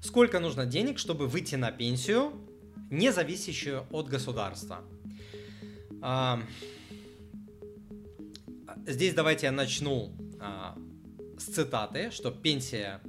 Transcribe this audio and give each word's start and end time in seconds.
Сколько 0.00 0.38
нужно 0.38 0.64
денег, 0.64 0.98
чтобы 0.98 1.26
выйти 1.26 1.56
на 1.56 1.72
пенсию, 1.72 2.32
не 2.88 3.12
зависящую 3.12 3.84
от 3.90 4.08
государства? 4.08 4.84
А, 6.00 6.40
здесь 8.86 9.12
давайте 9.14 9.46
я 9.46 9.52
начну 9.52 10.12
а, 10.40 10.78
с 11.36 11.44
цитаты, 11.44 12.12
что 12.12 12.30
пенсия 12.30 13.00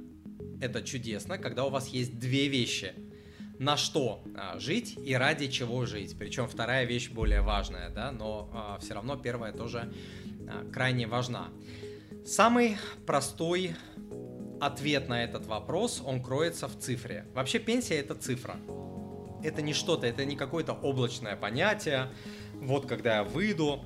это 0.60 0.82
чудесно, 0.82 1.38
когда 1.38 1.64
у 1.64 1.70
вас 1.70 1.86
есть 1.88 2.18
две 2.18 2.48
вещи. 2.48 2.92
На 3.60 3.76
что 3.76 4.24
а, 4.36 4.58
жить 4.58 4.98
и 4.98 5.14
ради 5.14 5.46
чего 5.46 5.86
жить. 5.86 6.16
Причем 6.18 6.48
вторая 6.48 6.86
вещь 6.86 7.08
более 7.08 7.42
важная, 7.42 7.90
да, 7.90 8.10
но 8.10 8.78
все 8.82 8.94
равно 8.94 9.16
первая 9.16 9.52
тоже 9.52 9.92
крайне 10.72 11.06
важна. 11.06 11.50
Самый 12.26 12.76
простой 13.06 13.76
ответ 14.60 15.08
на 15.08 15.24
этот 15.24 15.46
вопрос, 15.46 16.02
он 16.04 16.22
кроется 16.22 16.68
в 16.68 16.78
цифре. 16.78 17.26
Вообще 17.34 17.58
пенсия 17.58 17.98
это 17.98 18.14
цифра. 18.14 18.56
Это 19.42 19.62
не 19.62 19.72
что-то, 19.72 20.06
это 20.06 20.24
не 20.24 20.36
какое-то 20.36 20.72
облачное 20.72 21.36
понятие. 21.36 22.08
Вот 22.54 22.86
когда 22.86 23.16
я 23.16 23.24
выйду, 23.24 23.82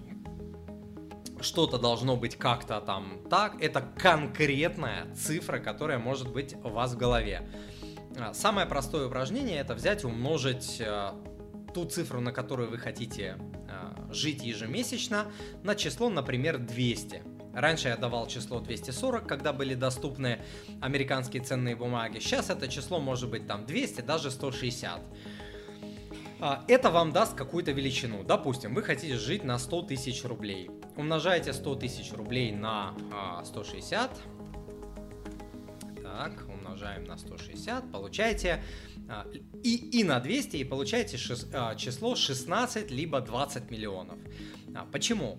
что-то 1.41 1.79
должно 1.79 2.17
быть 2.17 2.37
как-то 2.37 2.81
там 2.81 3.21
так. 3.31 3.63
Это 3.63 3.83
конкретная 3.97 5.15
цифра, 5.15 5.59
которая 5.59 5.99
может 5.99 6.33
быть 6.33 6.55
у 6.65 6.71
вас 6.71 6.95
в 6.95 6.97
голове. 6.97 7.49
А, 8.17 8.35
самое 8.35 8.67
простое 8.67 9.07
упражнение 9.07 9.59
это 9.59 9.75
взять 9.75 10.05
и 10.05 10.07
умножить 10.07 10.81
э, 10.81 11.11
ту 11.75 11.85
цифру, 11.85 12.21
на 12.21 12.33
которую 12.33 12.71
вы 12.71 12.79
хотите 12.79 13.37
э, 13.69 14.13
жить 14.13 14.43
ежемесячно, 14.43 15.27
на 15.63 15.75
число, 15.75 16.09
например, 16.09 16.59
200. 16.59 17.34
Раньше 17.55 17.89
я 17.89 17.97
давал 17.97 18.27
число 18.27 18.61
240, 18.61 19.27
когда 19.27 19.53
были 19.53 19.75
доступны 19.75 20.41
американские 20.81 21.43
ценные 21.43 21.77
бумаги. 21.77 22.19
Сейчас 22.19 22.51
это 22.51 22.69
число 22.69 22.99
может 22.99 23.31
быть 23.31 23.47
там 23.47 23.65
200, 23.65 24.01
даже 24.01 24.31
160. 24.31 25.01
А, 26.41 26.65
это 26.69 26.91
вам 26.91 27.13
даст 27.13 27.35
какую-то 27.35 27.71
величину. 27.73 28.25
Допустим, 28.25 28.75
вы 28.75 28.83
хотите 28.83 29.17
жить 29.17 29.45
на 29.45 29.59
100 29.59 29.83
тысяч 29.83 30.25
рублей. 30.25 30.71
Умножаете 30.97 31.53
100 31.53 31.77
тысяч 31.77 32.13
рублей 32.13 32.53
на 32.53 32.95
160. 33.45 34.11
А, 36.05 36.29
так, 36.29 36.45
умножаем 36.49 37.05
на 37.05 37.17
160. 37.17 37.91
Получаете 37.93 38.63
а, 39.09 39.27
и, 39.63 40.01
и 40.01 40.05
на 40.05 40.19
200, 40.21 40.57
и 40.57 40.65
получаете 40.65 41.17
число 41.17 42.17
16 42.17 42.91
либо 42.91 43.21
20 43.21 43.71
миллионов. 43.71 44.19
Почему? 44.91 45.39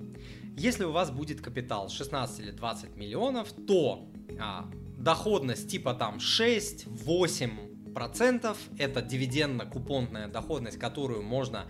Если 0.57 0.85
у 0.85 0.91
вас 0.91 1.11
будет 1.11 1.41
капитал 1.41 1.89
16 1.89 2.39
или 2.39 2.51
20 2.51 2.95
миллионов, 2.95 3.51
то 3.67 4.07
а, 4.39 4.69
доходность 4.97 5.69
типа 5.69 5.93
там 5.93 6.17
6-8 6.17 7.93
процентов, 7.93 8.57
это 8.77 9.01
дивидендно-купонная 9.01 10.27
доходность, 10.27 10.77
которую 10.77 11.23
можно 11.23 11.65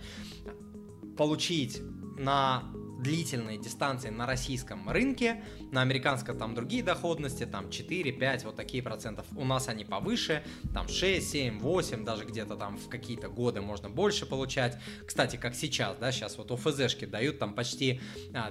получить 1.16 1.80
на 2.18 2.64
длительные 2.98 3.58
дистанции 3.58 4.10
на 4.10 4.26
российском 4.26 4.88
рынке, 4.88 5.42
на 5.70 5.82
американском 5.82 6.38
там 6.38 6.54
другие 6.54 6.82
доходности, 6.82 7.44
там 7.44 7.70
4, 7.70 8.12
5, 8.12 8.44
вот 8.44 8.56
такие 8.56 8.82
процентов. 8.82 9.26
У 9.36 9.44
нас 9.44 9.68
они 9.68 9.84
повыше, 9.84 10.42
там 10.72 10.88
6, 10.88 11.28
7, 11.28 11.58
8, 11.58 12.04
даже 12.04 12.24
где-то 12.24 12.56
там 12.56 12.78
в 12.78 12.88
какие-то 12.88 13.28
годы 13.28 13.60
можно 13.60 13.88
больше 13.90 14.26
получать. 14.26 14.78
Кстати, 15.06 15.36
как 15.36 15.54
сейчас, 15.54 15.96
да, 15.98 16.12
сейчас 16.12 16.38
вот 16.38 16.50
ОФЗшки 16.50 17.04
дают 17.04 17.38
там 17.38 17.54
почти 17.54 18.00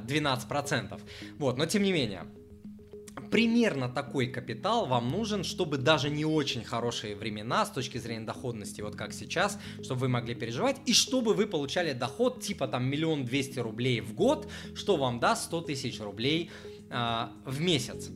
12 0.01 0.45
а, 0.45 0.47
процентов. 0.47 1.01
Вот, 1.37 1.57
но 1.57 1.65
тем 1.65 1.83
не 1.83 1.91
менее, 1.91 2.25
примерно 3.35 3.89
такой 3.89 4.27
капитал 4.27 4.85
вам 4.85 5.09
нужен, 5.09 5.43
чтобы 5.43 5.77
даже 5.77 6.09
не 6.09 6.23
очень 6.23 6.63
хорошие 6.63 7.17
времена 7.17 7.65
с 7.65 7.69
точки 7.69 7.97
зрения 7.97 8.25
доходности, 8.25 8.79
вот 8.79 8.95
как 8.95 9.11
сейчас, 9.11 9.59
чтобы 9.83 9.99
вы 9.99 10.07
могли 10.07 10.35
переживать, 10.35 10.77
и 10.85 10.93
чтобы 10.93 11.33
вы 11.33 11.45
получали 11.45 11.91
доход 11.91 12.39
типа 12.39 12.69
там 12.69 12.85
миллион 12.85 13.25
двести 13.25 13.59
рублей 13.59 13.99
в 13.99 14.13
год, 14.13 14.49
что 14.73 14.95
вам 14.95 15.19
даст 15.19 15.43
100 15.47 15.61
тысяч 15.63 15.99
рублей 15.99 16.49
э, 16.89 17.27
в 17.45 17.59
месяц. 17.59 18.09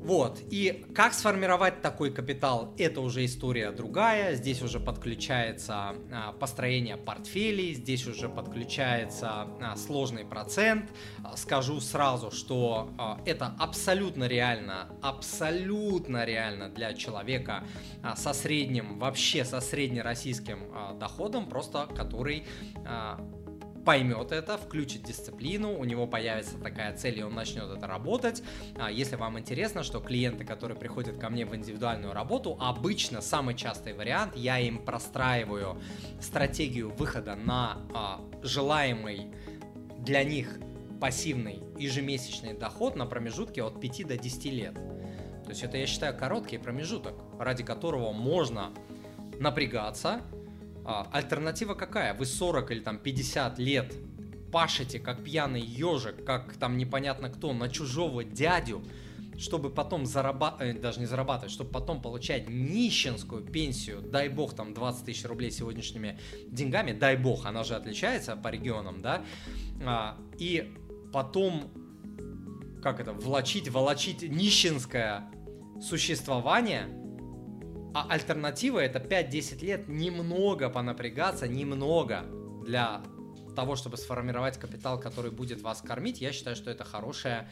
Вот, 0.00 0.40
и 0.50 0.84
как 0.94 1.14
сформировать 1.14 1.82
такой 1.82 2.12
капитал, 2.12 2.74
это 2.78 3.00
уже 3.00 3.24
история 3.24 3.72
другая, 3.72 4.36
здесь 4.36 4.62
уже 4.62 4.78
подключается 4.78 5.96
а, 6.12 6.32
построение 6.32 6.96
портфелей, 6.96 7.74
здесь 7.74 8.06
уже 8.06 8.28
подключается 8.28 9.48
а, 9.60 9.74
сложный 9.76 10.24
процент. 10.24 10.90
Скажу 11.34 11.80
сразу, 11.80 12.30
что 12.30 12.90
а, 12.98 13.20
это 13.26 13.56
абсолютно 13.58 14.28
реально, 14.28 14.88
абсолютно 15.02 16.24
реально 16.24 16.68
для 16.68 16.94
человека 16.94 17.64
а, 18.02 18.14
со 18.14 18.32
средним, 18.32 18.98
вообще 18.98 19.44
со 19.44 19.60
среднероссийским 19.60 20.70
а, 20.72 20.94
доходом, 20.94 21.48
просто 21.48 21.88
который 21.96 22.44
а, 22.84 23.20
поймет 23.86 24.32
это, 24.32 24.58
включит 24.58 25.04
дисциплину, 25.04 25.78
у 25.78 25.84
него 25.84 26.08
появится 26.08 26.58
такая 26.58 26.94
цель, 26.96 27.20
и 27.20 27.22
он 27.22 27.34
начнет 27.34 27.70
это 27.70 27.86
работать. 27.86 28.42
А 28.76 28.90
если 28.90 29.14
вам 29.14 29.38
интересно, 29.38 29.84
что 29.84 30.00
клиенты, 30.00 30.44
которые 30.44 30.76
приходят 30.76 31.18
ко 31.18 31.30
мне 31.30 31.46
в 31.46 31.54
индивидуальную 31.54 32.12
работу, 32.12 32.58
обычно 32.60 33.20
самый 33.20 33.54
частый 33.54 33.94
вариант, 33.94 34.36
я 34.36 34.58
им 34.58 34.84
простраиваю 34.84 35.80
стратегию 36.20 36.90
выхода 36.90 37.36
на 37.36 37.78
а, 37.94 38.20
желаемый 38.42 39.32
для 40.00 40.24
них 40.24 40.58
пассивный 41.00 41.62
ежемесячный 41.78 42.54
доход 42.54 42.96
на 42.96 43.06
промежутке 43.06 43.62
от 43.62 43.80
5 43.80 44.06
до 44.08 44.18
10 44.18 44.44
лет. 44.46 44.74
То 44.74 45.50
есть 45.50 45.62
это, 45.62 45.76
я 45.76 45.86
считаю, 45.86 46.16
короткий 46.18 46.58
промежуток, 46.58 47.14
ради 47.38 47.62
которого 47.62 48.12
можно 48.12 48.72
напрягаться, 49.38 50.22
альтернатива 50.86 51.74
какая? 51.74 52.14
Вы 52.14 52.26
40 52.26 52.70
или 52.70 52.80
там 52.80 52.98
50 52.98 53.58
лет 53.58 53.94
пашете, 54.52 54.98
как 54.98 55.24
пьяный 55.24 55.60
ежик, 55.60 56.24
как 56.24 56.54
там 56.54 56.78
непонятно 56.78 57.28
кто, 57.28 57.52
на 57.52 57.68
чужого 57.68 58.24
дядю, 58.24 58.82
чтобы 59.36 59.70
потом 59.70 60.06
зарабатывать, 60.06 60.76
э, 60.76 60.80
даже 60.80 61.00
не 61.00 61.06
зарабатывать, 61.06 61.52
чтобы 61.52 61.70
потом 61.70 62.00
получать 62.00 62.48
нищенскую 62.48 63.42
пенсию, 63.42 64.00
дай 64.00 64.28
бог 64.28 64.54
там 64.54 64.72
20 64.72 65.04
тысяч 65.04 65.24
рублей 65.24 65.50
сегодняшними 65.50 66.18
деньгами, 66.46 66.92
дай 66.92 67.16
бог, 67.16 67.44
она 67.46 67.64
же 67.64 67.74
отличается 67.74 68.36
по 68.36 68.48
регионам, 68.48 69.02
да, 69.02 69.24
а, 69.84 70.16
и 70.38 70.72
потом, 71.12 71.70
как 72.82 73.00
это, 73.00 73.12
влачить, 73.12 73.68
волочить 73.68 74.22
нищенское 74.22 75.28
существование– 75.82 76.88
а 77.96 78.06
альтернатива 78.10 78.78
это 78.80 78.98
5-10 78.98 79.64
лет 79.64 79.88
немного 79.88 80.68
понапрягаться, 80.68 81.48
немного 81.48 82.26
для 82.66 83.00
того, 83.54 83.74
чтобы 83.74 83.96
сформировать 83.96 84.58
капитал, 84.58 85.00
который 85.00 85.30
будет 85.30 85.62
вас 85.62 85.80
кормить. 85.80 86.20
Я 86.20 86.32
считаю, 86.32 86.56
что 86.56 86.70
это 86.70 86.84
хорошая, 86.84 87.48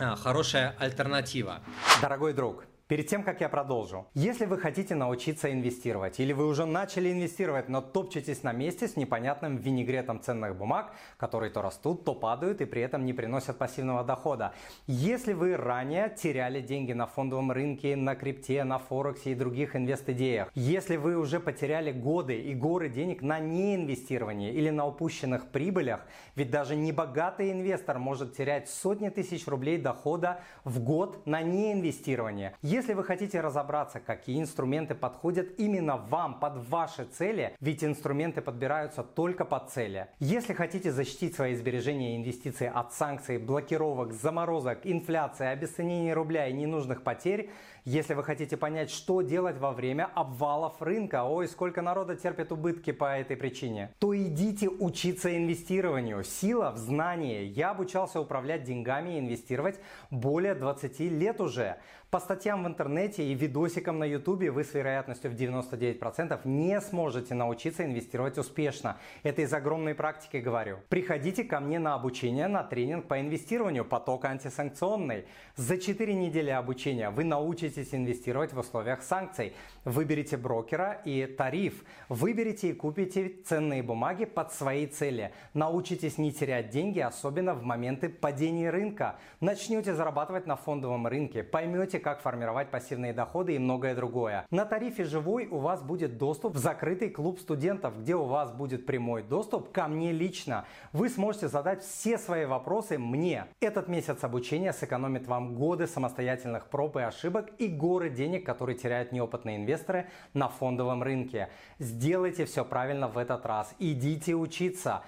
а, 0.00 0.16
хорошая 0.16 0.74
альтернатива. 0.76 1.62
Дорогой 2.00 2.32
друг, 2.32 2.64
Перед 2.92 3.06
тем, 3.06 3.22
как 3.22 3.40
я 3.40 3.48
продолжу, 3.48 4.06
если 4.12 4.44
вы 4.44 4.58
хотите 4.58 4.94
научиться 4.94 5.50
инвестировать 5.50 6.20
или 6.20 6.34
вы 6.34 6.46
уже 6.46 6.66
начали 6.66 7.10
инвестировать, 7.10 7.70
но 7.70 7.80
топчетесь 7.80 8.42
на 8.42 8.52
месте 8.52 8.86
с 8.86 8.96
непонятным 8.96 9.56
винегретом 9.56 10.20
ценных 10.20 10.58
бумаг, 10.58 10.92
которые 11.16 11.50
то 11.50 11.62
растут, 11.62 12.04
то 12.04 12.14
падают 12.14 12.60
и 12.60 12.66
при 12.66 12.82
этом 12.82 13.06
не 13.06 13.14
приносят 13.14 13.56
пассивного 13.56 14.04
дохода. 14.04 14.52
Если 14.86 15.32
вы 15.32 15.56
ранее 15.56 16.14
теряли 16.14 16.60
деньги 16.60 16.92
на 16.92 17.06
фондовом 17.06 17.50
рынке, 17.50 17.96
на 17.96 18.14
крипте, 18.14 18.62
на 18.62 18.78
форексе 18.78 19.32
и 19.32 19.34
других 19.34 19.74
инвест-идеях, 19.74 20.50
если 20.54 20.98
вы 20.98 21.16
уже 21.16 21.40
потеряли 21.40 21.92
годы 21.92 22.38
и 22.38 22.54
горы 22.54 22.90
денег 22.90 23.22
на 23.22 23.38
неинвестировании 23.38 24.52
или 24.52 24.68
на 24.68 24.86
упущенных 24.86 25.48
прибылях, 25.48 26.04
ведь 26.36 26.50
даже 26.50 26.76
небогатый 26.76 27.52
инвестор 27.52 27.98
может 27.98 28.36
терять 28.36 28.68
сотни 28.68 29.08
тысяч 29.08 29.46
рублей 29.46 29.78
дохода 29.78 30.42
в 30.64 30.78
год 30.84 31.26
на 31.26 31.40
неинвестирование. 31.40 32.54
Вы 32.90 33.04
хотите 33.04 33.40
разобраться, 33.40 34.00
какие 34.00 34.40
инструменты 34.40 34.96
подходят 34.96 35.60
именно 35.60 35.96
вам, 35.96 36.40
под 36.40 36.68
ваши 36.68 37.04
цели, 37.04 37.56
ведь 37.60 37.84
инструменты 37.84 38.40
подбираются 38.40 39.04
только 39.04 39.44
под 39.44 39.70
цели. 39.70 40.08
Если 40.18 40.52
хотите 40.52 40.90
защитить 40.90 41.36
свои 41.36 41.54
сбережения 41.54 42.14
и 42.14 42.16
инвестиции 42.16 42.66
от 42.66 42.92
санкций, 42.92 43.38
блокировок, 43.38 44.12
заморозок, 44.12 44.80
инфляции, 44.82 45.46
обесценения 45.46 46.14
рубля 46.14 46.48
и 46.48 46.52
ненужных 46.52 47.04
потерь, 47.04 47.50
если 47.84 48.14
вы 48.14 48.22
хотите 48.22 48.56
понять, 48.56 48.90
что 48.90 49.22
делать 49.22 49.58
во 49.58 49.72
время 49.72 50.08
обвалов 50.14 50.80
рынка, 50.80 51.24
ой, 51.24 51.48
сколько 51.48 51.82
народа 51.82 52.14
терпит 52.14 52.52
убытки 52.52 52.92
по 52.92 53.18
этой 53.18 53.36
причине, 53.36 53.92
то 53.98 54.16
идите 54.16 54.68
учиться 54.68 55.36
инвестированию. 55.36 56.22
Сила 56.22 56.70
в 56.70 56.78
знании. 56.78 57.42
Я 57.44 57.70
обучался 57.70 58.20
управлять 58.20 58.62
деньгами 58.62 59.16
и 59.16 59.18
инвестировать 59.18 59.80
более 60.10 60.54
20 60.54 61.00
лет 61.00 61.40
уже. 61.40 61.78
По 62.12 62.20
статьям 62.20 62.62
в 62.62 62.66
интернете 62.66 63.24
и 63.24 63.32
видосикам 63.32 63.98
на 63.98 64.04
ютубе 64.04 64.50
вы 64.50 64.64
с 64.64 64.74
вероятностью 64.74 65.30
в 65.30 65.34
99% 65.34 66.40
не 66.44 66.78
сможете 66.82 67.32
научиться 67.32 67.86
инвестировать 67.86 68.36
успешно. 68.36 68.98
Это 69.22 69.40
из 69.40 69.54
огромной 69.54 69.94
практики 69.94 70.36
говорю. 70.36 70.76
Приходите 70.90 71.42
ко 71.42 71.58
мне 71.58 71.78
на 71.78 71.94
обучение, 71.94 72.48
на 72.48 72.64
тренинг 72.64 73.08
по 73.08 73.18
инвестированию, 73.18 73.86
поток 73.86 74.26
антисанкционный. 74.26 75.24
За 75.56 75.78
4 75.78 76.12
недели 76.12 76.50
обучения 76.50 77.08
вы 77.08 77.24
научитесь 77.24 77.94
инвестировать 77.94 78.52
в 78.52 78.58
условиях 78.58 79.02
санкций. 79.02 79.54
Выберите 79.86 80.36
брокера 80.36 81.00
и 81.06 81.24
тариф. 81.24 81.82
Выберите 82.10 82.68
и 82.68 82.72
купите 82.74 83.30
ценные 83.46 83.82
бумаги 83.82 84.26
под 84.26 84.52
свои 84.52 84.86
цели. 84.86 85.32
Научитесь 85.54 86.18
не 86.18 86.30
терять 86.30 86.68
деньги, 86.68 87.00
особенно 87.00 87.54
в 87.54 87.62
моменты 87.62 88.10
падения 88.10 88.68
рынка. 88.68 89.16
Начнете 89.40 89.94
зарабатывать 89.94 90.46
на 90.46 90.56
фондовом 90.56 91.06
рынке, 91.06 91.42
поймете, 91.42 92.01
как 92.02 92.20
формировать 92.20 92.70
пассивные 92.70 93.14
доходы 93.14 93.54
и 93.54 93.58
многое 93.58 93.94
другое. 93.94 94.46
На 94.50 94.66
тарифе 94.66 95.04
«Живой» 95.04 95.46
у 95.46 95.58
вас 95.58 95.82
будет 95.82 96.18
доступ 96.18 96.54
в 96.54 96.58
закрытый 96.58 97.08
клуб 97.08 97.40
студентов, 97.40 97.98
где 98.00 98.14
у 98.14 98.24
вас 98.24 98.52
будет 98.52 98.84
прямой 98.84 99.22
доступ 99.22 99.72
ко 99.72 99.88
мне 99.88 100.12
лично. 100.12 100.66
Вы 100.92 101.08
сможете 101.08 101.48
задать 101.48 101.82
все 101.82 102.18
свои 102.18 102.44
вопросы 102.44 102.98
мне. 102.98 103.46
Этот 103.60 103.88
месяц 103.88 104.22
обучения 104.22 104.72
сэкономит 104.72 105.26
вам 105.26 105.54
годы 105.54 105.86
самостоятельных 105.86 106.66
проб 106.66 106.96
и 106.96 107.00
ошибок 107.00 107.50
и 107.58 107.68
горы 107.68 108.10
денег, 108.10 108.44
которые 108.44 108.76
теряют 108.76 109.12
неопытные 109.12 109.56
инвесторы 109.56 110.08
на 110.34 110.48
фондовом 110.48 111.02
рынке. 111.02 111.48
Сделайте 111.78 112.44
все 112.44 112.64
правильно 112.64 113.08
в 113.08 113.16
этот 113.16 113.46
раз. 113.46 113.74
Идите 113.78 114.34
учиться. 114.34 115.02